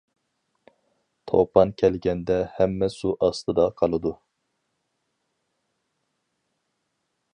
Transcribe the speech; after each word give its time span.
توپان 1.31 1.73
كەلگەندە 1.81 2.37
ھەممە 2.55 2.89
سۇ 2.95 3.11
ئاستىدا 3.27 3.67
قالىدۇ. 3.83 4.15